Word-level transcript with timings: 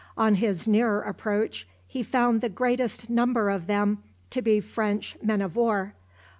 On 0.17 0.33
his 0.33 0.67
nearer 0.67 1.03
approach 1.03 1.67
he 1.85 2.01
found 2.01 2.41
the 2.41 2.49
greatest 2.49 3.07
number 3.07 3.51
of 3.51 3.67
them 3.67 4.01
to 4.31 4.41
be 4.41 4.59
French 4.59 5.15
men 5.21 5.43
of 5.43 5.55
war. 5.55 5.93